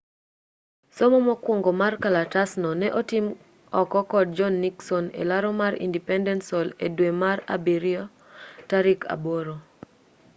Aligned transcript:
somo 0.97 1.17
mokwongo 1.27 1.71
mar 1.81 1.93
kalatasno 2.03 2.69
ne 2.81 2.87
otim 2.99 3.25
oko 3.81 3.99
kod 4.11 4.27
john 4.37 4.55
nixon 4.63 5.05
e 5.21 5.23
laro 5.29 5.51
mar 5.61 5.73
independence 5.87 6.47
hall 6.53 6.69
e 6.85 6.87
dwe 6.95 7.09
mar 7.21 7.37
abiriyo 7.55 8.03
tarik 8.69 9.01
aboro 9.15 9.55